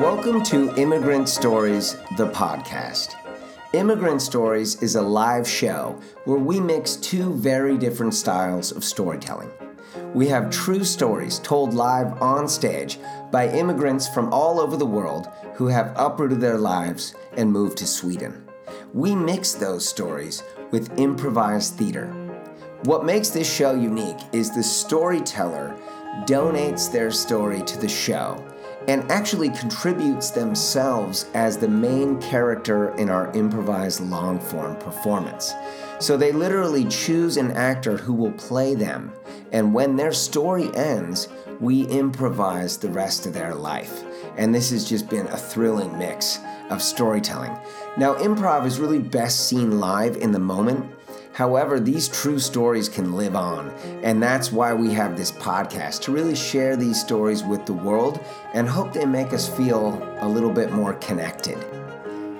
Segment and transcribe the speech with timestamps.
[0.00, 3.16] Welcome to Immigrant Stories, the podcast.
[3.74, 9.50] Immigrant Stories is a live show where we mix two very different styles of storytelling.
[10.14, 12.98] We have true stories told live on stage
[13.30, 17.86] by immigrants from all over the world who have uprooted their lives and moved to
[17.86, 18.48] Sweden.
[18.94, 22.06] We mix those stories with improvised theater.
[22.84, 25.78] What makes this show unique is the storyteller
[26.24, 28.42] donates their story to the show
[28.88, 35.52] and actually contributes themselves as the main character in our improvised long form performance.
[35.98, 39.12] So they literally choose an actor who will play them,
[39.52, 41.28] and when their story ends,
[41.60, 44.02] we improvise the rest of their life.
[44.36, 46.38] And this has just been a thrilling mix
[46.70, 47.56] of storytelling.
[47.98, 50.90] Now, improv is really best seen live in the moment.
[51.40, 53.70] However, these true stories can live on,
[54.02, 58.20] and that's why we have this podcast to really share these stories with the world
[58.52, 61.56] and hope they make us feel a little bit more connected.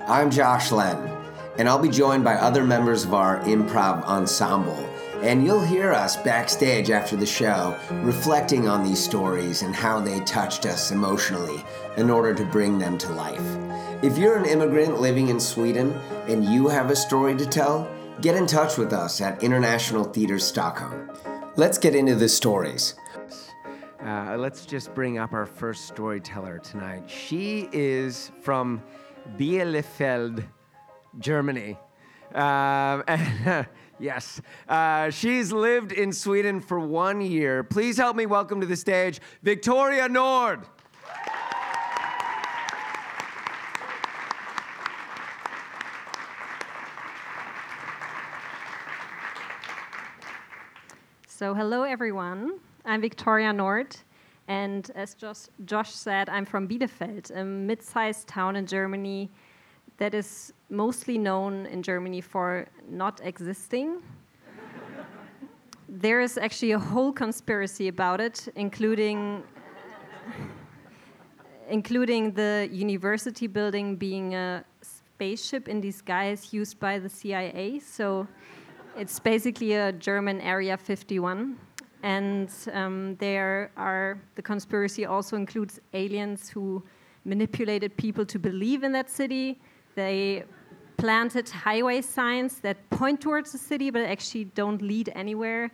[0.07, 1.17] I'm Josh Len
[1.57, 4.87] and I'll be joined by other members of our improv ensemble.
[5.23, 10.20] And you'll hear us backstage after the show reflecting on these stories and how they
[10.20, 11.62] touched us emotionally
[11.97, 13.59] in order to bring them to life.
[14.03, 15.92] If you're an immigrant living in Sweden
[16.29, 17.87] and you have a story to tell,
[18.21, 21.11] get in touch with us at International Theatre Stockholm.
[21.57, 22.95] Let's get into the stories.
[24.05, 27.09] Uh, let's just bring up our first storyteller tonight.
[27.09, 28.83] She is from
[29.39, 30.45] Bielefeld,
[31.19, 31.79] Germany.
[32.35, 33.67] Um, and,
[33.98, 37.65] yes, uh, she's lived in Sweden for one year.
[37.65, 40.61] Please help me welcome to the stage Victoria Nord.
[51.41, 52.58] So, hello everyone.
[52.84, 53.96] I'm Victoria Nord,
[54.46, 59.30] and as Josh, Josh said, I'm from Bielefeld, a mid sized town in Germany
[59.96, 64.02] that is mostly known in Germany for not existing.
[65.89, 69.42] there is actually a whole conspiracy about it, including
[71.70, 77.79] including the university building being a spaceship in disguise used by the CIA.
[77.79, 78.29] So
[79.00, 81.56] it's basically a German Area 51.
[82.02, 86.83] And um, there are the conspiracy also includes aliens who
[87.24, 89.58] manipulated people to believe in that city
[89.94, 90.44] they
[90.96, 95.70] planted highway signs that point towards the city but actually don't lead anywhere.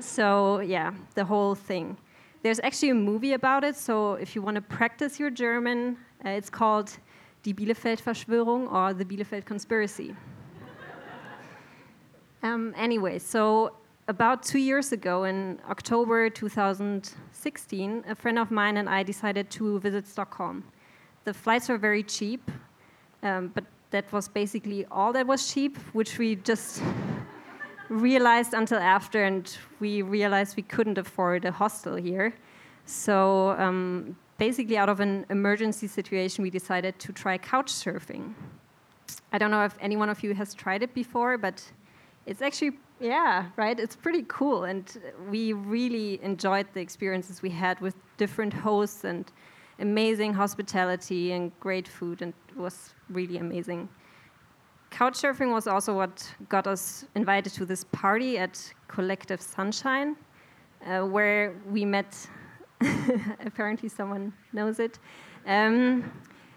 [0.00, 1.96] so, yeah, the whole thing.
[2.42, 6.30] There's actually a movie about it, so if you want to practice your German, uh,
[6.30, 6.96] it's called
[7.42, 10.14] Die Bielefeld-Verschwörung or The Bielefeld Conspiracy.
[12.42, 13.72] Um, anyway, so
[14.06, 19.78] about two years ago, in October 2016, a friend of mine and I decided to
[19.80, 20.64] visit Stockholm.
[21.24, 22.50] The flights were very cheap,
[23.22, 26.82] um, but that was basically all that was cheap, which we just
[27.88, 32.34] realized until after, and we realized we couldn't afford a hostel here.
[32.86, 38.34] So um, basically, out of an emergency situation, we decided to try couch surfing.
[39.32, 41.62] I don't know if any one of you has tried it before, but
[42.28, 43.78] it's actually yeah, right.
[43.78, 44.84] It's pretty cool, and
[45.30, 49.30] we really enjoyed the experiences we had with different hosts and
[49.78, 53.88] amazing hospitality and great food, and it was really amazing.
[54.90, 60.16] Couchsurfing was also what got us invited to this party at Collective Sunshine,
[60.86, 62.28] uh, where we met.
[63.46, 64.98] apparently, someone knows it.
[65.46, 66.12] Um,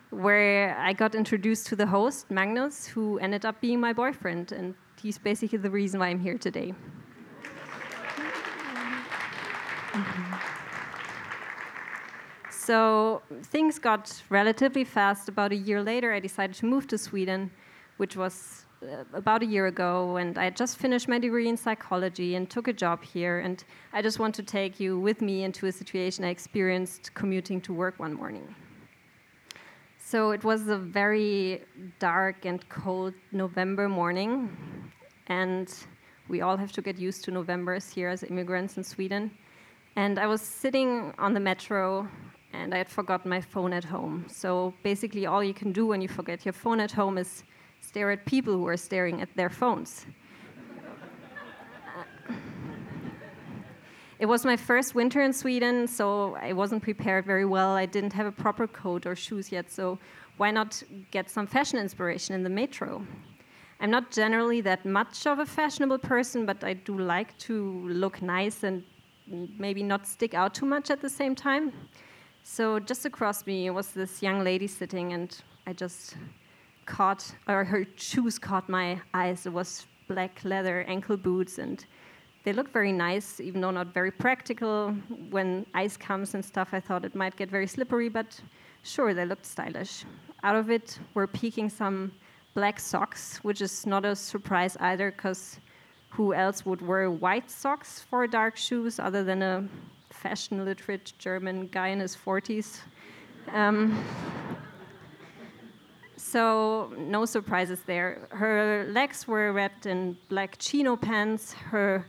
[0.09, 4.75] where I got introduced to the host, Magnus, who ended up being my boyfriend, and
[5.01, 6.73] he's basically the reason why I'm here today.
[12.49, 15.27] So things got relatively fast.
[15.27, 17.51] About a year later, I decided to move to Sweden,
[17.97, 20.17] which was uh, about a year ago.
[20.17, 23.39] And I just finished my degree in psychology and took a job here.
[23.39, 23.63] And
[23.93, 27.73] I just want to take you with me into a situation I experienced commuting to
[27.73, 28.55] work one morning.
[30.11, 31.61] So it was a very
[31.99, 34.49] dark and cold November morning.
[35.27, 35.73] And
[36.27, 39.31] we all have to get used to Novembers here as immigrants in Sweden.
[39.95, 42.09] And I was sitting on the metro
[42.51, 44.25] and I had forgotten my phone at home.
[44.27, 47.45] So basically, all you can do when you forget your phone at home is
[47.79, 50.07] stare at people who are staring at their phones.
[54.21, 57.71] It was my first winter in Sweden, so I wasn't prepared very well.
[57.71, 59.97] I didn't have a proper coat or shoes yet, so
[60.37, 63.03] why not get some fashion inspiration in the metro?
[63.79, 68.21] I'm not generally that much of a fashionable person, but I do like to look
[68.21, 68.83] nice and
[69.57, 71.73] maybe not stick out too much at the same time.
[72.43, 75.35] So just across me was this young lady sitting, and
[75.65, 76.15] I just
[76.85, 79.47] caught, or her shoes caught my eyes.
[79.47, 81.83] It was black leather ankle boots, and
[82.43, 84.91] they look very nice, even though not very practical.
[85.29, 88.39] When ice comes and stuff, I thought it might get very slippery, but
[88.83, 90.05] sure, they looked stylish.
[90.43, 92.11] Out of it were peeking some
[92.55, 95.59] black socks, which is not a surprise either, because
[96.09, 99.67] who else would wear white socks for dark shoes other than a
[100.09, 102.79] fashion literate German guy in his 40s?
[103.53, 104.03] Um,
[106.17, 108.27] so, no surprises there.
[108.29, 111.53] Her legs were wrapped in black chino pants.
[111.53, 112.05] Her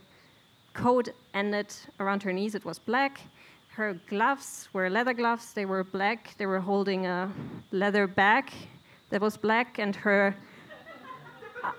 [0.74, 3.20] coat ended around her knees, it was black.
[3.68, 6.34] Her gloves were leather gloves, they were black.
[6.36, 7.32] They were holding a
[7.70, 8.52] leather bag
[9.10, 10.36] that was black, and her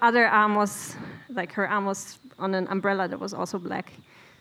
[0.02, 0.96] other arm was
[1.30, 3.94] like her arm was on an umbrella that was also black.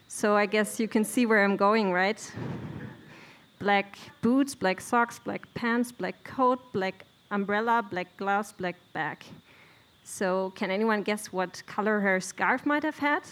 [0.09, 2.33] So I guess you can see where I'm going, right?
[3.59, 9.25] Black boots, black socks, black pants, black coat, black umbrella, black gloves, black bag.
[10.05, 13.23] So can anyone guess what color her scarf might have had?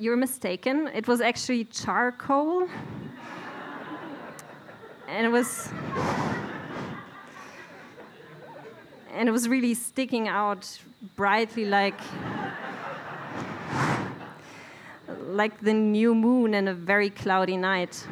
[0.00, 0.88] You're mistaken.
[0.94, 2.68] It was actually charcoal.
[5.08, 5.70] and it was
[9.12, 10.78] and it was really sticking out
[11.16, 12.00] brightly like
[15.26, 18.06] like the new moon in a very cloudy night.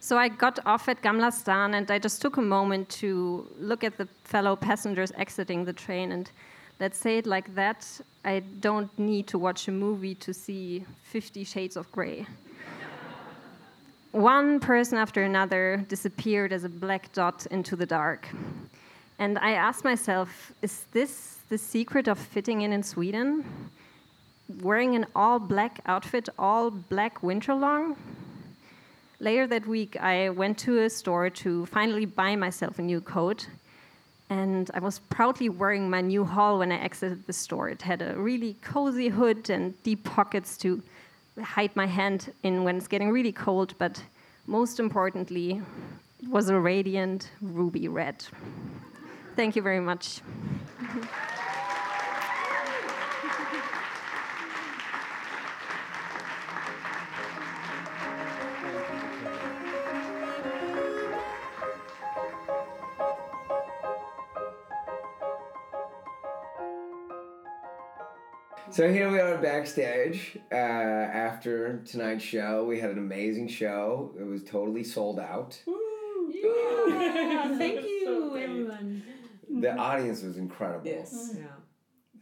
[0.00, 3.84] So I got off at Gamla stan and I just took a moment to look
[3.84, 6.32] at the fellow passengers exiting the train and
[6.80, 7.86] let's say it like that,
[8.24, 12.26] I don't need to watch a movie to see 50 shades of gray.
[14.12, 18.28] One person after another disappeared as a black dot into the dark.
[19.18, 23.44] And I asked myself, is this the secret of fitting in in Sweden?
[24.62, 27.96] Wearing an all black outfit all black winter long?
[29.20, 33.48] Later that week, I went to a store to finally buy myself a new coat.
[34.30, 37.68] And I was proudly wearing my new haul when I exited the store.
[37.70, 40.82] It had a really cozy hood and deep pockets to
[41.42, 44.02] hide my hand in when it's getting really cold, but
[44.46, 45.62] most importantly,
[46.22, 48.24] it was a radiant ruby red.
[49.36, 50.20] Thank you very much.
[68.78, 72.64] So here we are backstage uh, after tonight's show.
[72.64, 74.14] We had an amazing show.
[74.16, 75.60] It was totally sold out.
[75.66, 79.02] Yeah, thank you, So everyone.
[79.50, 80.86] The audience was incredible.
[80.86, 81.32] Yes.
[81.36, 81.46] Yeah,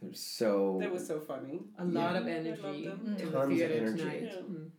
[0.01, 1.59] They're so That was so funny.
[1.77, 4.03] a lot of energy loved the Tons of energy.
[4.23, 4.41] Yeah.
[4.41, 4.69] Mm.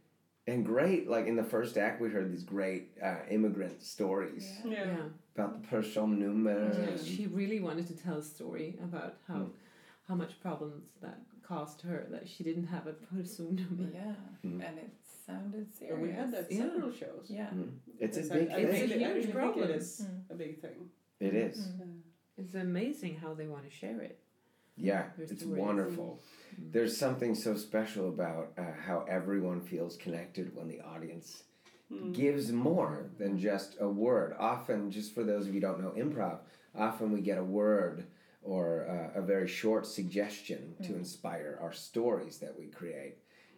[0.48, 1.08] and great.
[1.08, 4.84] Like in the first act, we heard these great uh, immigrant stories Yeah.
[4.84, 4.96] Yeah.
[5.36, 6.90] about the personnummer.
[6.90, 9.50] Yeah, she really wanted to tell a story about how Mm.
[10.08, 13.93] How much problems that caused her that she didn't have a personnummer.
[13.93, 14.14] Yeah,
[14.44, 14.66] Mm.
[14.66, 14.90] and it
[15.26, 15.94] sounded serious.
[15.94, 16.58] And we had that Yeah.
[16.70, 17.26] several shows.
[17.28, 17.50] Yeah.
[17.50, 17.72] Mm.
[17.99, 18.66] It's a big I, I thing.
[18.66, 19.70] It's a really, I huge problem.
[19.70, 20.31] it is Mm.
[20.31, 20.90] a big thing.
[21.20, 21.58] It is.
[21.69, 22.00] Mm.
[22.37, 24.19] It's amazing how they want to share it.
[24.76, 26.22] Yeah, Their it's wonderful.
[26.58, 26.72] Mm.
[26.72, 31.44] There's something so special about uh, how everyone feels connected when the audience
[31.91, 32.12] Mm.
[32.15, 34.34] gives more than just a word.
[34.38, 36.41] Often, just for those of you who don't know improv,
[36.74, 38.05] often we get a word
[38.48, 43.17] or uh, a very short suggestion to inspire our stories that we create.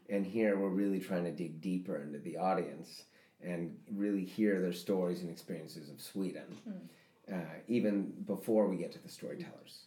[0.09, 3.05] And here we're really trying to dig deeper into the audience
[3.41, 6.49] and really hear their stories and experiences of Sweden,
[7.33, 7.37] uh,
[7.69, 9.85] even before we get to the storytellers.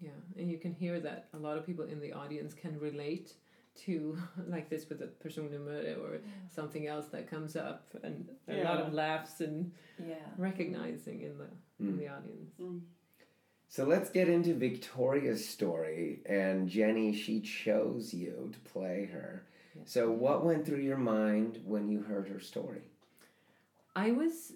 [0.00, 3.34] Yeah, and you can hear that a lot of people in the audience can relate
[3.84, 4.16] to
[4.48, 6.20] like this with the personnummer or
[6.50, 10.14] something else that comes up, and a lot of laughs and Yeah.
[10.38, 11.98] recognizing in the in Mm.
[11.98, 12.54] the audience.
[13.68, 13.74] Mm.
[13.74, 16.20] So let's get into Victoria's story.
[16.26, 19.42] And Jenny, she chose you to play her.
[19.74, 19.92] Yes.
[19.92, 22.80] So, what went through your mind when you heard her story?
[23.94, 24.52] I was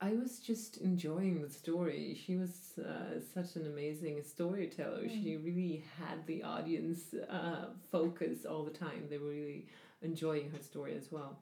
[0.00, 2.18] I was just enjoying the story.
[2.24, 5.06] She was uh, such an amazing storyteller.
[5.08, 9.08] She really had the audience uh, focus all the time.
[9.10, 9.66] They were really
[10.00, 11.38] enjoying her story as well.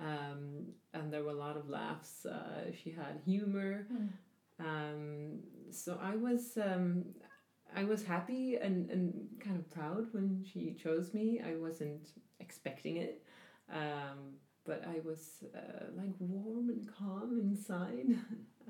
[0.00, 2.24] Um, and there were a lot of laughs.
[2.24, 3.86] Uh, she had humor.
[4.58, 7.04] Um, so I was um,
[7.74, 11.40] I was happy and, and kind of proud when she chose me.
[11.44, 12.08] I wasn't
[12.40, 13.22] expecting it.
[13.72, 18.06] Um, but I was uh, like warm and calm inside.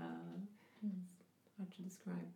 [0.00, 0.38] Uh,
[0.84, 2.28] it's hard to describe.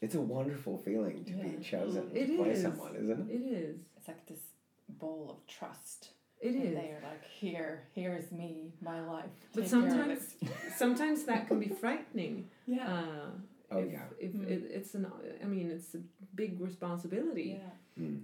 [0.00, 1.42] It's a wonderful feeling to Yeah.
[1.42, 3.34] be chosen It to play someone, isn't it?
[3.34, 3.80] It is.
[3.98, 4.40] It's like this
[4.88, 6.12] bowl of trust.
[6.40, 6.74] It and is.
[6.74, 9.26] They are like, here, here's me, my life.
[9.54, 12.48] But Take care of sometimes, it." sometimes that can be frightening.
[12.66, 13.26] yeah, Uh,
[13.72, 14.04] Oh, if, yeah.
[14.18, 14.48] If Mm.
[14.48, 15.06] it, it's an,
[15.42, 16.00] I mean, it's a
[16.34, 17.58] big responsibility.
[17.60, 18.22] yeah, Mm.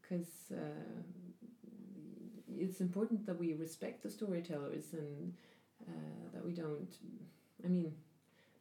[0.00, 1.02] because uh,
[2.56, 5.32] it's important that we respect the storytellers and
[5.88, 5.92] uh,
[6.34, 6.88] that we don't,
[7.64, 7.92] I mean,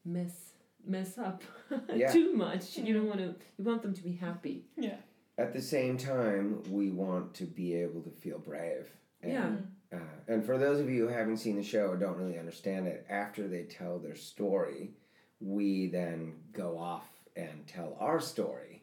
[0.05, 0.53] mess
[0.85, 1.43] mess up
[1.95, 2.11] Yeah.
[2.11, 2.77] too much.
[2.77, 3.35] You don't want to.
[3.57, 4.65] You want them to be happy.
[4.77, 4.97] yeah,
[5.37, 8.89] At the same time, we want to be able to feel brave.
[9.21, 9.49] And, Yeah.
[9.91, 12.87] Uh, and for those of you who haven't seen the show or don't really understand
[12.87, 14.91] it, after they tell their story,
[15.39, 18.81] we then go off and tell our story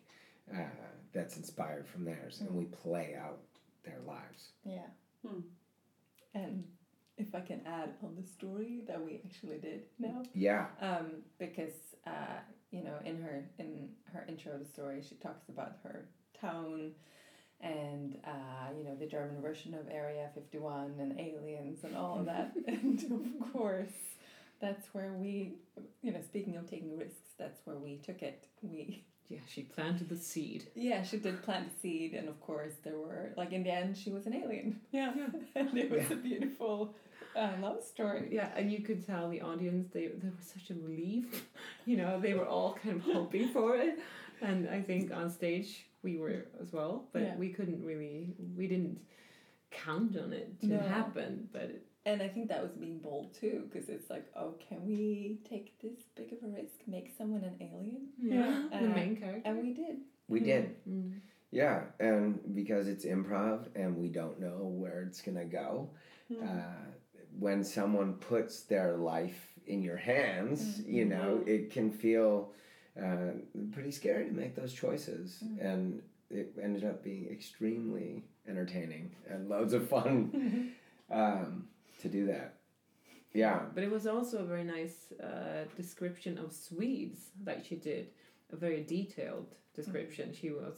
[0.55, 0.59] uh,
[1.13, 3.39] that's inspired from theirs, and we play out
[3.85, 4.51] their lives.
[4.65, 4.87] yeah.
[5.27, 5.41] Hmm.
[6.35, 6.65] And
[7.17, 10.67] if I can add on the story that we actually did now, Yeah.
[10.81, 11.73] um, because
[12.07, 16.07] uh, you know, in her in her intro of the story, she talks about her
[16.41, 16.91] town,
[17.61, 22.19] and uh, you know the German version of Area Fifty One and aliens and all
[22.19, 23.01] of that, and
[23.41, 23.93] of course,
[24.61, 25.55] that's where we,
[26.03, 28.47] you know, speaking of taking risks, that's where we took it.
[28.63, 30.69] We Yeah, she planted the seed.
[30.75, 33.97] yeah, she did plant the seed, and of course there were like in the end
[33.97, 34.81] she was an alien.
[34.93, 35.13] Yeah.
[35.17, 35.29] yeah.
[35.57, 36.95] and it was a beautiful
[37.37, 38.29] uh, love story.
[38.31, 41.45] Yeah, and you could tell the audience they they were such a relief.
[41.87, 43.99] You know, they were all kind of hoping for it,
[44.41, 47.37] and I think on stage we were as well, but Yeah.
[47.37, 48.99] we couldn't really we didn't
[49.71, 50.79] count on it to No.
[50.81, 51.49] happen.
[51.53, 54.85] But it, And I think that was being bold too, because it's like, oh, can
[54.87, 58.09] we take this big of a risk, make someone an alien?
[58.21, 59.43] yeah, the Uh, main character.
[59.49, 59.97] And we did.
[60.29, 60.77] We did.
[60.89, 61.21] Mm.
[61.51, 65.91] Yeah, and because it's improv and we don't know where it's gonna go,
[66.43, 66.85] uh,
[67.39, 72.53] when someone puts their life in your hands, you know, it can feel
[73.01, 73.33] uh,
[73.73, 75.43] pretty scary to make those choices.
[75.61, 80.73] And it ended up being extremely entertaining and loads of fun
[81.11, 81.69] um,
[82.05, 82.55] to do that.
[83.33, 88.05] Yeah, But it was also a very nice uh, description of Swedes that she did,
[88.53, 90.33] a very detailed description.
[90.33, 90.77] She was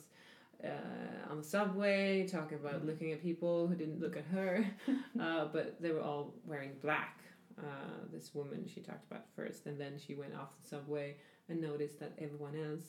[0.64, 4.64] uh, on the subway talking about looking at people who didn't look at her,
[5.20, 7.18] uh, but they were all wearing black.
[7.58, 11.16] Uh, this woman she talked about first, and then she went off the subway
[11.50, 12.84] and noticed that everyone else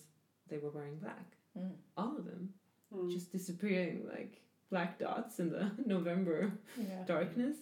[0.50, 1.28] they were wearing black.
[1.58, 1.72] Mm.
[1.98, 2.50] All of them
[2.96, 3.12] Mm.
[3.12, 4.40] just disappearing like
[4.70, 7.04] black dots in the November Yeah.
[7.06, 7.58] darkness,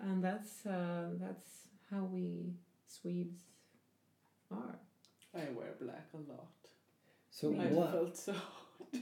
[0.00, 2.52] and that's uh, that's how we
[2.86, 3.42] Swedes
[4.50, 4.78] are.
[5.34, 6.48] I wear black a lot.
[7.30, 7.90] so I what?
[7.92, 8.34] felt so.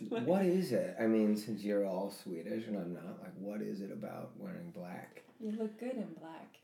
[0.08, 0.96] What is it?
[0.98, 4.70] I mean, since you're all Swedish and I'm not, like, what is it about wearing
[4.70, 5.22] black?
[5.38, 6.56] You look good in black.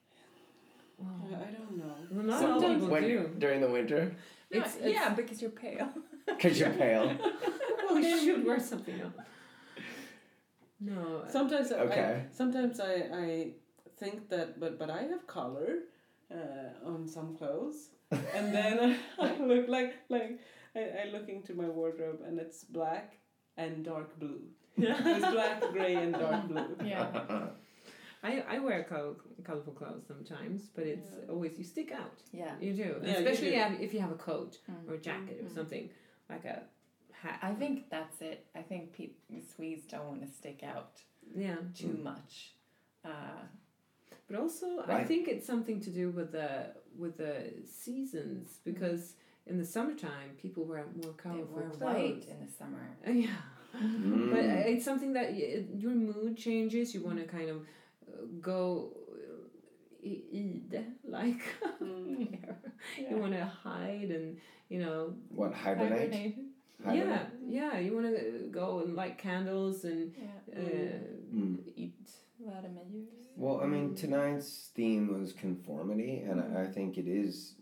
[1.00, 1.94] I I don't know.
[2.10, 3.30] Well, not all people When- do.
[3.38, 4.16] during the winter,
[4.50, 5.88] It's, No, it's yeah, because you're pale.
[6.26, 7.14] because you're pale.
[7.88, 9.14] well, you should wear something else.
[10.80, 11.24] No.
[11.30, 12.24] Sometimes I- Okay.
[12.30, 13.50] I, sometimes I, I
[14.00, 15.68] think that but but I have color
[16.32, 20.38] uh, on some clothes and then I look like like
[20.76, 23.16] I, I look into my wardrobe and it's black
[23.56, 24.40] and dark blue.
[24.76, 24.96] Yeah.
[25.04, 26.76] It's black, grey and dark blue.
[26.84, 27.48] yeah.
[28.22, 31.32] I, I wear col- colorful clothes sometimes, but it's Yeah.
[31.32, 32.18] always you stick out.
[32.32, 32.54] Yeah.
[32.60, 33.84] You do, Yeah, you especially do.
[33.84, 34.88] if you have a coat Mm.
[34.90, 35.54] or a jacket or Mhm.
[35.54, 35.90] something
[36.30, 36.62] like a
[37.12, 37.38] hat.
[37.42, 38.46] I think that's it.
[38.54, 39.16] I think people
[39.54, 41.02] Swedes don't want to stick out
[41.34, 42.02] yeah, too Mm.
[42.04, 42.54] much.
[43.04, 43.42] Uh,
[44.28, 46.50] but also I think it's something to do with the
[46.98, 47.34] with the
[47.66, 49.14] seasons because
[49.46, 51.80] in the summertime people wear more they colorful wear clothes.
[51.80, 52.86] white in the summer.
[53.06, 53.42] Uh, yeah.
[53.76, 54.30] Mm.
[54.30, 56.94] But uh, it's something that y- your mood changes.
[56.94, 60.84] You want to kind of uh, go uh, i- ide,
[61.18, 61.40] like
[61.80, 63.10] Yeah.
[63.10, 66.12] you want to hide and you know what, hibernate?
[66.12, 66.36] Hibernate.
[66.84, 67.26] Hibernate?
[67.48, 70.60] yeah yeah you want to go and light candles and Yeah.
[70.60, 70.98] uh,
[71.34, 71.58] Mm.
[71.76, 73.08] eat Vladimir Ljus.
[73.36, 77.54] Well, I mean, tonight's theme was conformity, and I, I think it is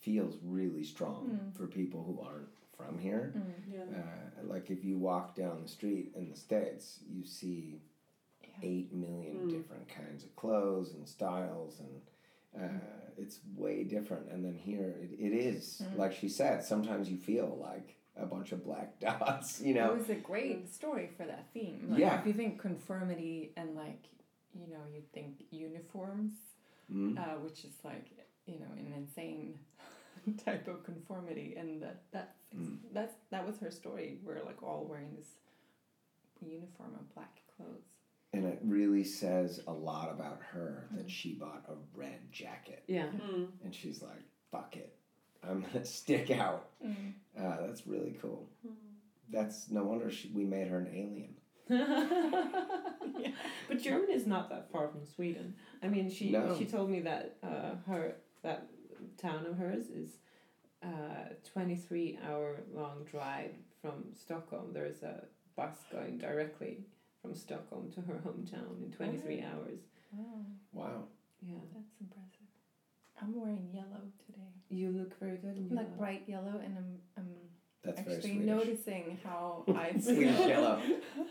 [0.00, 1.56] feels really strong Mm.
[1.56, 3.32] for people who aren't from here.
[3.36, 3.72] Mm.
[3.72, 3.98] Yeah.
[3.98, 7.80] Uh, like if you walk down the street in the states, you see
[8.42, 8.50] Yeah.
[8.62, 9.50] eight million Mm.
[9.50, 12.00] different kinds of clothes and styles, and
[12.56, 14.28] uh, it's way different.
[14.30, 15.96] And then here, it, it is Mm.
[15.98, 16.62] like she said.
[16.62, 19.60] Sometimes you feel like a bunch of black dots.
[19.60, 21.86] You know, It was a great story for that theme.
[21.90, 22.20] Like, Yeah.
[22.20, 24.04] If you think conformity and like,
[24.54, 26.34] you know, you think uniforms,
[26.92, 27.18] Mm.
[27.18, 28.06] uh, which is like,
[28.46, 29.58] you know, an insane
[30.44, 32.78] type of conformity, and that that's Mm.
[32.92, 34.18] that's that was her story.
[34.22, 35.34] We're like all wearing this
[36.40, 37.82] uniform of black clothes.
[38.32, 40.96] and it really says a lot about her Mm.
[40.96, 42.82] that she bought a red jacket.
[42.88, 43.48] yeah Mm.
[43.62, 44.96] and she's like, "Fuck it,
[45.42, 48.48] I'm gonna stick out." Uh, that's really cool.
[49.30, 51.36] That's no wonder she, we made her an alien.
[53.68, 55.54] But German is not that far from Sweden.
[55.82, 56.54] I mean, she No.
[56.58, 58.68] she told me that uh, her that
[59.16, 60.18] town of hers is
[60.82, 64.72] uh, twenty three hour long drive from Stockholm.
[64.72, 65.24] There is a
[65.56, 66.84] bus going directly
[67.22, 69.48] from Stockholm to her hometown in twenty three Oh.
[69.56, 69.80] hours.
[70.12, 71.04] Wow, Wow.
[71.42, 72.30] Yeah, that's impressive.
[73.20, 74.52] I'm wearing yellow today.
[74.68, 75.98] you look very good in Like yellow.
[75.98, 77.28] bright yellow, and I'm, I'm
[77.84, 78.46] That's very actually Swedish.
[78.46, 80.02] noticing how I feel.
[80.02, 80.80] Swedish yellow.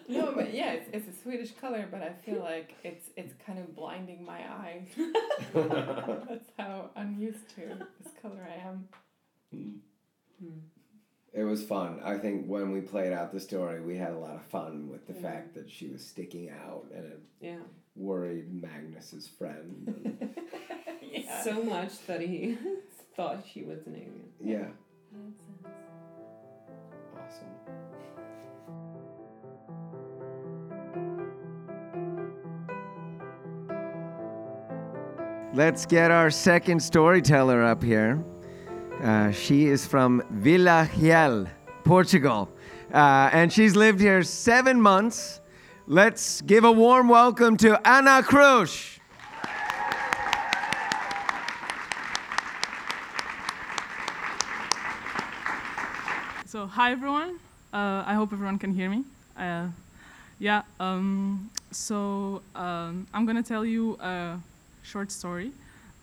[0.08, 3.60] No, but yeah, it's, it's a Swedish color, but I feel like it's it's kind
[3.60, 4.88] of blinding my eyes.
[5.54, 7.62] That's how unused to
[8.02, 8.88] this color I am.
[9.56, 9.74] Mm.
[10.42, 10.60] Hmm.
[11.34, 12.00] It was fun.
[12.04, 15.08] I think when we played out the story, we had a lot of fun with
[15.08, 15.22] the Yeah.
[15.22, 17.58] fact that she was sticking out and it Yeah,
[17.96, 20.30] worried Magnus's friend.
[21.02, 21.42] yeah.
[21.42, 22.58] so much that he
[23.16, 24.30] thought she was an alien.
[24.40, 24.68] yeah,
[25.12, 25.42] Nonsense.
[27.34, 27.48] Awesome.
[35.54, 38.24] Let's get our second storyteller up here.
[39.02, 41.48] Uh, she is from Vila Real,
[41.84, 42.50] Portugal,
[42.94, 45.42] uh, and she's lived here seven months.
[45.88, 49.00] Let's give a warm welcome to Ana Cruz.
[56.46, 57.38] So hi everyone.
[57.72, 59.04] Uh, I hope everyone can hear me.
[59.38, 59.68] Uh,
[60.40, 60.64] yeah.
[60.80, 64.40] Um, so um, I'm gonna tell you a
[64.82, 65.52] short story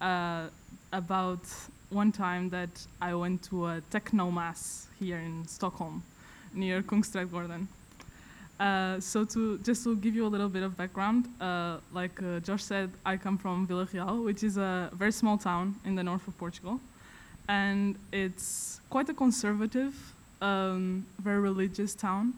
[0.00, 0.44] uh,
[0.92, 1.40] about
[1.88, 2.70] one time that
[3.02, 6.04] I went to a techno mass here in Stockholm,
[6.54, 7.66] near Kungsträdgården.
[8.60, 12.38] Uh, so to just to give you a little bit of background, uh, like uh,
[12.38, 16.04] Josh said, I come from Vila Real, which is a very small town in the
[16.04, 16.78] north of Portugal,
[17.48, 19.94] and it's quite a conservative
[20.40, 22.34] um, very religious town.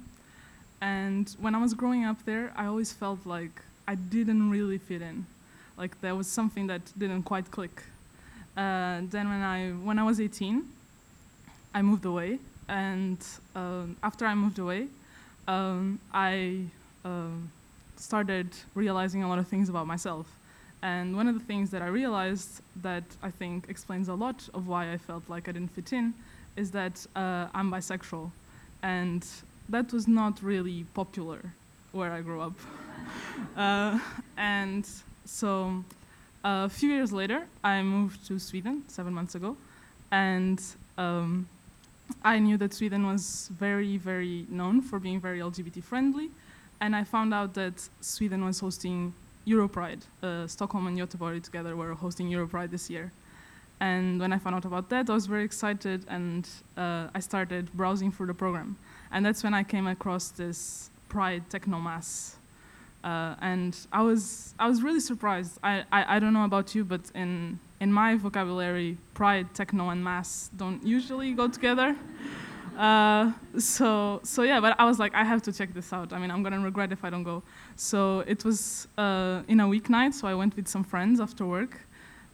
[0.81, 5.03] And when I was growing up there, I always felt like I didn't really fit
[5.03, 5.27] in.
[5.77, 7.83] Like there was something that didn't quite click.
[8.57, 10.65] Uh, then when I when I was 18,
[11.75, 12.39] I moved away,
[12.69, 13.19] and
[13.55, 14.89] um, after I moved away,
[15.49, 16.65] um, I
[17.05, 17.51] um,
[17.97, 20.27] started realizing a lot of things about myself.
[20.83, 24.67] And one of the things that I realized that I think explains a lot of
[24.67, 26.13] why I felt like I didn't fit in
[26.57, 28.31] is that uh, I'm bisexual,
[28.83, 29.27] and
[29.69, 31.41] that was not really popular
[31.93, 32.55] where I grew up.
[33.57, 33.99] uh,
[34.37, 34.87] and
[35.25, 35.85] so
[36.45, 39.57] a few years later, I moved to Sweden seven months ago,
[40.11, 40.61] and
[40.99, 41.47] um,
[42.25, 46.31] I knew that Sweden was very, very known for being very LGBT friendly,
[46.81, 49.15] and I found out that Sweden was hosting
[49.47, 50.03] Europride.
[50.23, 53.13] Uh, Stockholm and Göteborg together were hosting Europride this year.
[53.83, 57.69] And when I found out about that, I was very excited, and uh, I started
[57.75, 58.77] browsing through the program.
[59.11, 62.37] And that's when I came across this Pride Techno Mass.
[63.03, 65.59] Uh, and I was I was really surprised.
[65.65, 70.05] I, I, I don't know about you, but in in my vocabulary, Pride, Techno, and
[70.05, 71.97] Mass don't usually go together.
[72.79, 76.13] Uh, so so yeah, but I was like, I have to check this out.
[76.13, 77.43] I mean, I'm gonna regret if I don't go.
[77.75, 81.81] So it was uh, in a weeknight, so I went with some friends after work.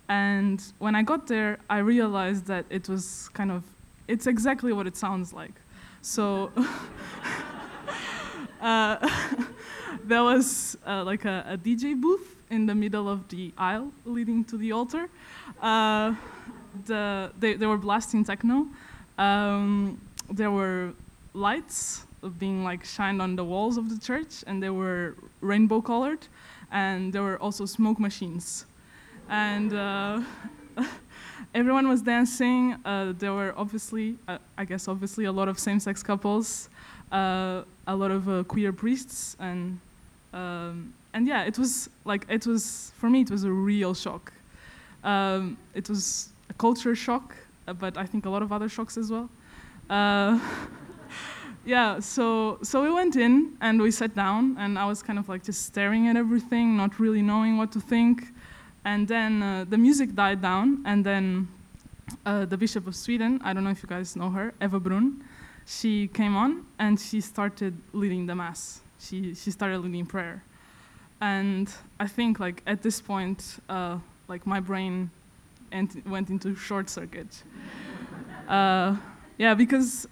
[0.09, 3.63] And when I got there, I realized that it was kind of,
[4.07, 5.53] it's exactly what it sounds like.
[6.01, 6.51] So
[8.61, 9.09] uh,
[10.05, 14.45] there was uh, like a, a, DJ booth in the middle of the aisle leading
[14.45, 15.11] to the altar.
[15.61, 16.15] Uh,
[16.87, 18.67] the, they, they were blasting techno.
[19.19, 20.95] Um, there were
[21.35, 22.05] lights
[22.39, 26.27] being like shined on the walls of the church, and they were rainbow colored.
[26.71, 28.65] And there were also smoke machines
[29.29, 30.21] and uh,
[31.55, 32.77] everyone was dancing.
[32.85, 36.69] Uh, there were obviously, uh, I guess, obviously a lot of same-sex couples,
[37.13, 39.79] uh, a lot of uh, queer priests, and
[40.33, 43.23] um, and yeah, it was like it was for me.
[43.23, 44.33] It was a real shock.
[45.05, 47.35] Um, it was a culture shock,
[47.67, 49.31] uh, but I think a lot of other shocks as well.
[51.65, 55.29] yeah, so so we went in and we sat down, and I was kind of
[55.29, 58.29] like just staring at everything, not really knowing what to think.
[58.85, 61.49] And then uh, the music died down, and then
[62.25, 65.25] uh, the Bishop of Sweden, I don't know if you guys know her, Eva Brunne,
[65.67, 68.81] she came on and she started leading the Mass.
[68.99, 70.43] She, she started leading prayer.
[71.21, 75.11] And I think like at this point, uh, like my brain
[75.73, 77.43] ent- went into short circuit.
[78.49, 78.97] Uh,
[79.37, 80.09] yeah, because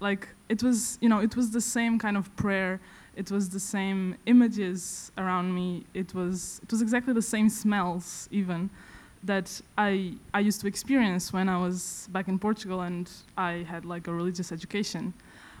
[0.00, 2.80] like it was, you know, it was the same kind of prayer
[3.16, 8.28] it was the same images around me it was it was exactly the same smells
[8.30, 8.70] even
[9.24, 13.84] that I I used to experience when I was back in Portugal and I had
[13.84, 15.14] like a religious education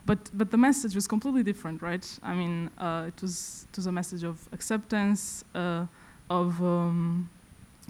[0.04, 2.06] but but the message was completely different, right?
[2.22, 5.86] I mean, uh, it was it was a message of acceptance, uh,
[6.28, 7.30] of um,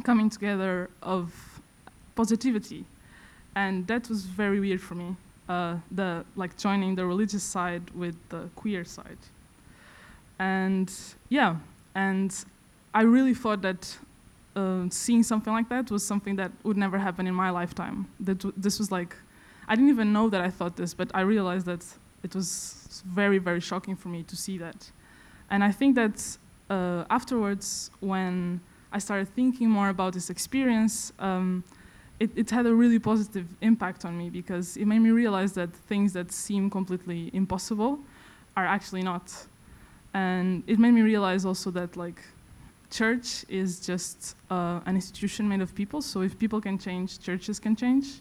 [0.05, 1.33] coming together, of
[2.14, 2.85] positivity,
[3.55, 5.16] and that was very weird for me.
[5.48, 9.18] Uh, the like joining the religious side with the queer side,
[10.38, 10.92] and
[11.28, 11.56] yeah,
[11.94, 12.34] and
[12.94, 13.96] I really thought that
[14.54, 18.06] uh, seeing something like that was something that would never happen in my lifetime.
[18.20, 19.16] That this was like,
[19.68, 21.84] I didn't even know that I thought this, but I realized that
[22.22, 24.90] it was very, very shocking for me to see that.
[25.50, 26.38] And I think that
[26.70, 28.60] uh, afterwards, when
[28.92, 31.64] I started thinking more about this experience, um,
[32.20, 35.72] it, it had a really positive impact on me because it made me realize that
[35.74, 37.98] things that seem completely impossible
[38.56, 39.32] are actually not.
[40.14, 42.20] And it made me realize also that like
[42.90, 46.03] church is just uh, an institution made of people.
[46.03, 48.20] So if people can change, churches can change.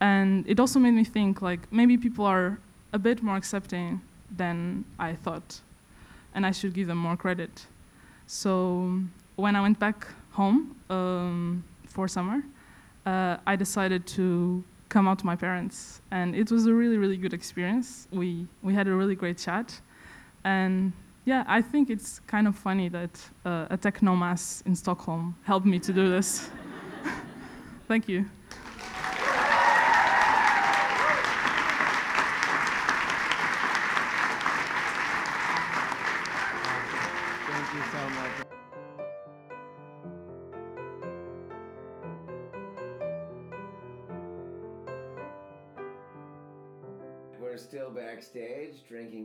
[0.00, 2.58] And it also made me think like maybe people are
[2.92, 4.00] a bit more accepting
[4.36, 5.60] than I thought,
[6.34, 7.66] and I should give them more credit.
[8.26, 9.00] So
[9.36, 12.42] when I went back home um, for summer,
[13.06, 17.16] uh, I decided to come out to my parents, and it was a really, really
[17.16, 18.06] good experience.
[18.10, 19.80] We we had a really great chat,
[20.44, 20.92] and
[21.26, 23.10] yeah, I think it's kind of funny that
[23.44, 26.48] uh, a techno mass in Stockholm helped me to do this.
[27.88, 28.26] Thank you.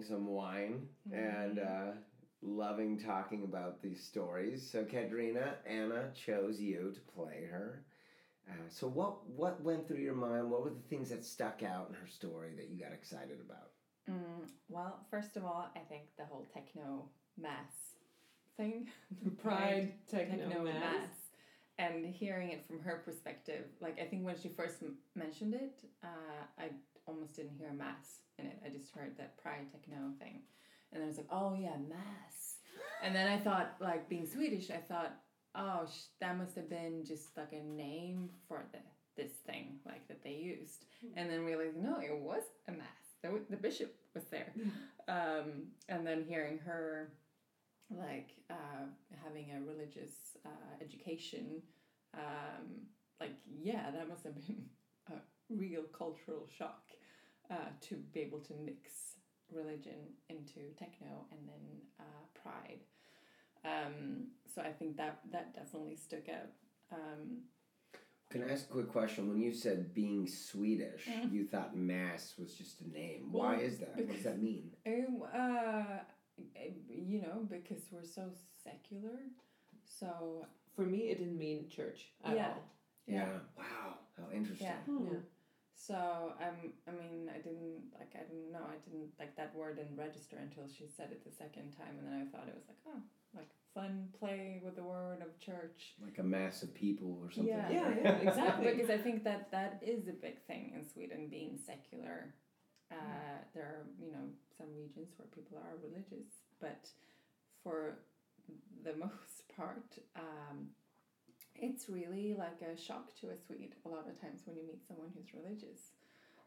[0.02, 1.92] Drinking some wine and uh,
[2.42, 4.68] loving talking about these stories.
[4.70, 7.84] So, Katarina, Ana chose you to play her.
[8.50, 10.50] Uh, so, what what went through your mind?
[10.50, 13.70] What were the things that stuck out in her story that you got excited about?
[14.10, 17.96] Mm, well, first of all, I think the whole techno mass
[18.58, 18.88] thing,
[19.24, 21.14] the Pride techno, mass.
[21.78, 25.84] and hearing it from her perspective, like I think when she first m- mentioned it,
[26.04, 26.08] uh,
[26.58, 26.70] I
[27.12, 28.60] almost didn't hear mass in it.
[28.66, 30.42] I just heard that pride techno thing,
[30.92, 32.56] and then I was like, oh yeah, mass.
[33.04, 35.14] And then I thought, like being Swedish, I thought,
[35.56, 38.80] oh, sh- that must have been just like a name for the
[39.18, 40.86] this thing, like that they used.
[41.18, 42.88] And then realized, no, it was a mass.
[43.22, 44.54] The, the bishop was there.
[45.08, 47.12] Um, and then hearing her,
[47.90, 48.86] like uh,
[49.24, 50.50] having a religious uh,
[50.82, 51.62] education,
[52.14, 52.88] um,
[53.20, 54.64] like yeah, that must have been
[55.12, 55.16] a
[55.50, 56.84] real cultural shock
[57.52, 59.16] uh, to be able to mix
[59.54, 61.66] religion into techno and then
[62.00, 62.80] uh, pride.
[63.66, 66.50] Um, so I think that that definitely stuck out.
[66.92, 67.42] Um,
[68.30, 69.28] Can I ask a quick question?
[69.30, 71.32] When you said being Swedish, Mm.
[71.34, 73.32] you thought mass was just a name.
[73.32, 73.96] Why is that?
[73.98, 74.72] What does that mean?
[74.88, 76.00] Um, uh,
[76.90, 78.32] you know, because we're so
[78.64, 79.20] secular.
[79.86, 82.48] So For me, it didn't mean church at Yeah.
[82.48, 82.64] all.
[83.06, 83.16] Yeah.
[83.28, 83.40] yeah.
[83.58, 83.98] Wow.
[84.18, 84.68] How interesting.
[84.68, 84.78] yeah.
[84.88, 85.20] Yeah.
[85.88, 88.14] So um, I mean, I didn't like.
[88.14, 88.62] I didn't know.
[88.70, 92.06] I didn't like that word didn't register until she said it the second time, and
[92.06, 93.02] then I thought it was like, oh,
[93.36, 95.96] like fun play with the word of church.
[96.04, 97.52] Like a mass of people or something.
[97.52, 98.72] Yeah, Yeah, yeah, exactly.
[98.76, 102.36] because I think that that is a big thing in Sweden, being secular.
[102.92, 106.90] Uh, there are you know some regions where people are religious, but
[107.64, 107.98] for
[108.84, 110.68] the most part, um,
[111.56, 114.86] it's really like a shock to a Swede a lot of times when you meet
[114.88, 115.92] someone who's religious,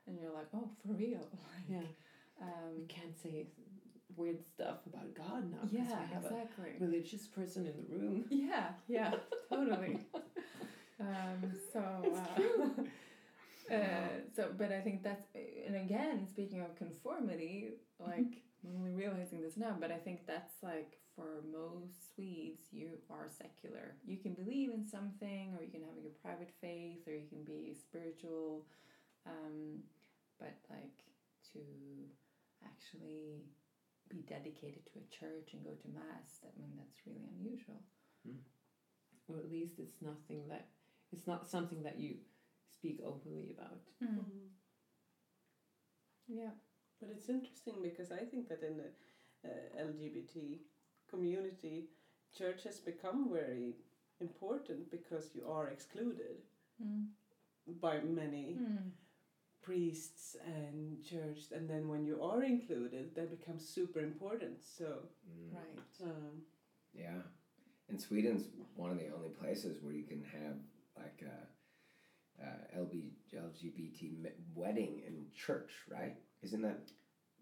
[0.07, 1.89] and you're like, oh, for real, like, Yeah.
[2.41, 3.47] We um, can't say
[4.17, 5.69] weird stuff about God now.
[5.71, 6.71] yeah, we have exactly.
[6.79, 8.25] a religious person in the room.
[8.31, 9.13] Yeah, yeah,
[9.49, 9.99] totally.
[11.01, 15.27] um, so, uh, uh, so, but I think that's,
[15.67, 20.55] and again, speaking of conformity, like I'm only realizing this now, but I think that's
[20.63, 23.97] like for most Swedes, you are secular.
[24.05, 27.45] You can believe in something, or you can have your private faith, or you can
[27.45, 28.67] be spiritual,
[29.27, 29.79] um,
[30.39, 30.99] but like
[31.53, 31.61] to
[32.65, 33.45] actually
[34.11, 36.43] be dedicated to a church and go to mass.
[36.43, 37.81] I mean, that's really unusual.
[39.29, 40.67] Or at least it's nothing that
[41.13, 42.17] it's not something that you
[42.73, 43.79] speak openly about.
[46.29, 46.51] Yeah.
[47.01, 48.91] But it's interesting because I think that in the
[49.49, 50.59] uh, LGBT
[51.15, 51.89] community,
[52.37, 53.77] church has become very
[54.21, 56.37] important because you are excluded
[56.83, 57.07] Mm.
[57.81, 58.93] by many Mm.
[59.63, 64.63] priests and church, and then when you are included, that becomes super important.
[64.63, 66.01] So, Mm, Right.
[66.01, 66.45] um,
[66.93, 67.23] Yeah.
[67.89, 68.47] And Sweden's
[68.77, 70.57] one of the only places where you can have
[70.97, 71.49] like a,
[72.43, 76.17] a LB, LGBT wedding in church, right?
[76.43, 76.93] Isn't that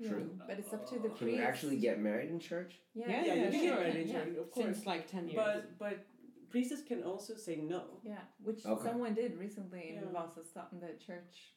[0.01, 0.31] True.
[0.47, 1.19] But it's up to the priest.
[1.19, 2.81] Can you actually get married in church?
[2.95, 4.25] Yeah, Yeah, Yeah, you can get married in Yeah.
[4.25, 4.67] church, of course.
[4.67, 5.37] Since like 10 years.
[5.37, 6.07] But but
[6.51, 8.01] priests can also say no.
[8.03, 8.83] Yeah, which Okay.
[8.89, 10.11] someone did recently in Yeah.
[10.17, 11.55] Vasastan, the church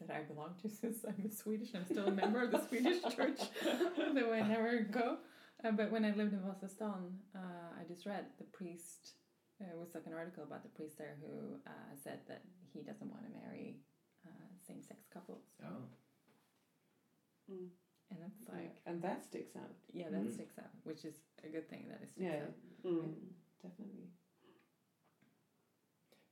[0.00, 1.74] that I belong to since I'm Swedish.
[1.74, 3.40] I'm still a member of the Swedish church,
[4.14, 5.18] though I never go.
[5.64, 9.14] Uh, but when I lived in Vasastan, uh, I just read the priest.
[9.60, 12.82] Uh, it was like an article about the priest there who uh, said that he
[12.82, 13.78] doesn't want to marry
[14.26, 14.30] uh,
[14.66, 15.82] same-sex couples, Oh.
[17.52, 17.68] Mm.
[18.10, 19.70] and it's like, like, and that sticks out.
[19.92, 20.32] yeah, that Mm.
[20.32, 22.54] sticks out, which is a good thing that it sticks Yeah, out.
[22.84, 23.14] Mm.
[23.62, 24.08] definitely.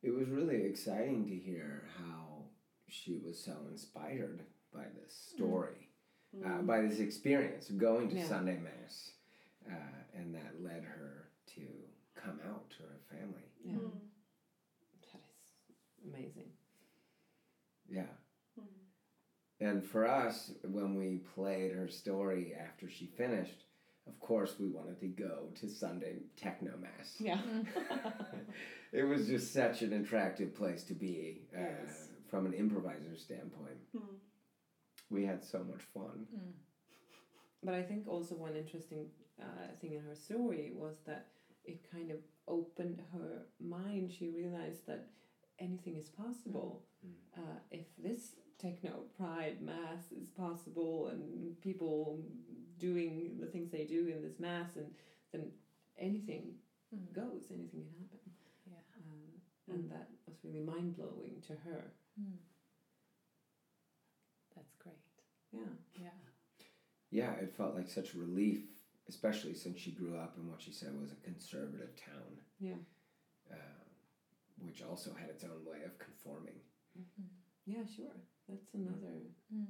[0.03, 2.45] It was really exciting to hear how
[2.89, 5.89] she was so inspired by this story,
[6.45, 8.25] uh, by this experience of going to Yeah.
[8.27, 9.13] Sunday Mass,
[9.69, 13.45] uh, and that led her to come out to her family.
[13.63, 13.75] Yeah.
[13.75, 14.01] Mm.
[15.13, 16.53] That is amazing.
[17.89, 18.07] Yeah.
[19.61, 23.65] And for us, when we played her story after she finished,
[24.07, 27.17] of course, we wanted to go to Sunday techno mass.
[27.19, 27.41] Yeah.
[28.93, 32.09] It was just such an attractive place to be uh, Yes.
[32.29, 33.79] from an improviser standpoint.
[33.95, 34.17] Mm.
[35.11, 36.27] We had so much fun.
[36.35, 36.53] Mm.
[37.63, 39.07] But I think also one interesting
[39.41, 41.29] uh, thing in her story was that
[41.65, 42.19] it kind of
[42.49, 44.11] opened her mind.
[44.11, 45.07] She realized that
[45.61, 46.83] anything is possible.
[47.07, 47.43] Mm.
[47.43, 52.21] Uh, if this techno pride mass is possible and people
[52.79, 54.87] doing the things they do in this mass, and
[55.33, 55.51] then
[55.99, 56.55] anything
[56.95, 57.13] Mm.
[57.13, 58.33] goes, anything can happen.
[58.67, 58.83] Yeah.
[59.07, 61.93] Um, and that was really mind blowing to her.
[62.21, 62.39] Mm.
[64.57, 64.97] That's great.
[65.53, 65.61] Yeah.
[65.95, 66.11] Yeah.
[67.11, 68.63] Yeah, it felt like such relief,
[69.09, 72.79] especially since she grew up in what she said was a conservative town, Yeah.
[73.51, 73.85] uh,
[74.59, 76.61] which also had its own way of conforming.
[77.67, 78.15] Yeah, sure.
[78.51, 79.21] That's another
[79.55, 79.67] Mm.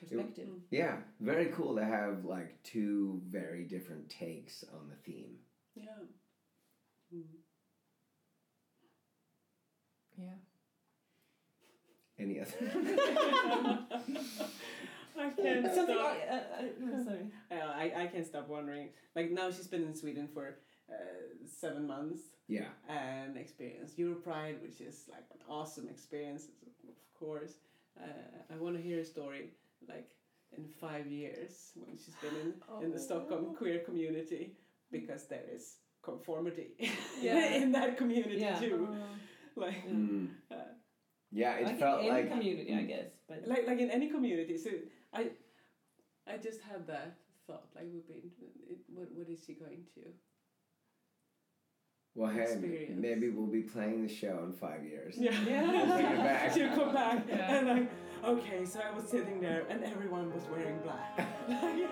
[0.00, 0.48] perspective.
[0.48, 0.60] Mm.
[0.70, 5.36] Yeah, very cool to have like two very different takes on the theme.
[5.74, 5.84] Yeah.
[7.14, 7.22] Mm.
[10.18, 10.38] Yeah.
[12.18, 12.50] Any other?
[15.18, 16.06] I can't Something stop.
[16.06, 17.26] I, uh, I, no, sorry.
[17.50, 18.88] I, I can't stop wondering.
[19.14, 20.58] Like now she's been in Sweden for
[20.90, 20.94] uh,
[21.60, 22.68] seven months yeah.
[22.88, 27.54] and experienced Europride, which is like an awesome experience, of course.
[28.04, 29.44] Uh, I want to hear a story
[29.88, 30.08] like
[30.56, 32.50] in five years when she's been in,
[32.84, 34.44] in the Stockholm queer community
[34.90, 35.64] because there is
[36.02, 36.68] conformity
[37.20, 37.60] Yeah.
[37.62, 38.60] in that community Yeah.
[38.60, 38.88] too.
[39.54, 40.28] Like, Mm.
[40.50, 40.72] uh,
[41.30, 43.10] Yeah, it felt like felt in any like community, I guess.
[43.28, 44.56] But like like in any community.
[44.64, 44.70] So
[45.12, 45.22] I,
[46.32, 47.08] I just had that
[47.46, 47.66] thought.
[47.76, 48.18] Like, would be
[48.72, 50.02] it, what what is she going to?
[52.14, 52.98] Well, hey, experience.
[53.00, 55.14] maybe we'll be playing the show in five years.
[55.18, 55.30] Yeah.
[55.70, 56.52] We'll bring back.
[56.52, 57.54] She'll come back Yeah.
[57.58, 57.90] and like,
[58.24, 61.26] okay, so I was sitting there and everyone was wearing black.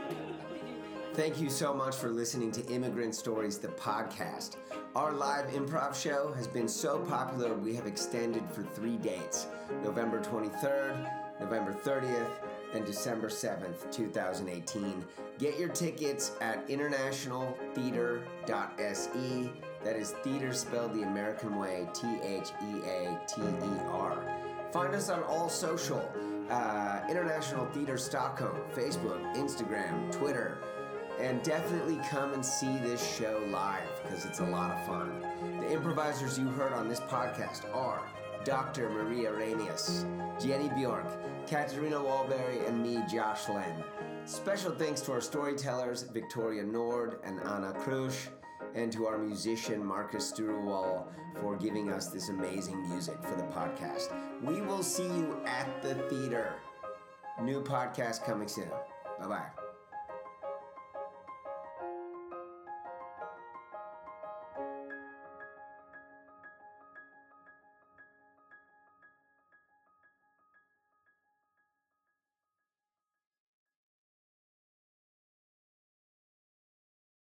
[1.14, 4.56] Thank you so much for listening to Immigrant Stories, the podcast.
[4.94, 9.48] Our live improv show has been so popular, we have extended for three dates
[9.82, 12.30] November 23rd, November 30th,
[12.74, 15.04] and December 7th, 2018.
[15.38, 19.50] Get your tickets at internationaltheater.se.
[19.84, 24.22] That is theater spelled the American way T H E A T E R.
[24.72, 26.10] Find us on all social
[26.50, 30.58] uh, International Theater Stockholm, Facebook, Instagram, Twitter.
[31.18, 35.22] And definitely come and see this show live because it's a lot of fun.
[35.60, 38.02] The improvisers you heard on this podcast are
[38.44, 38.88] Dr.
[38.88, 40.06] Maria Rainius,
[40.42, 41.06] Jenny Bjork,
[41.46, 43.84] Katarina Walberry, and me, Josh Len.
[44.24, 48.28] Special thanks to our storytellers, Victoria Nord and Ana Cruz,
[48.74, 51.04] and to our musician, Marcus Sturuwal,
[51.40, 54.12] for giving us this amazing music for the podcast.
[54.42, 56.54] We will see you at the theater.
[57.42, 58.70] New podcast coming soon.
[59.20, 59.59] Bye bye.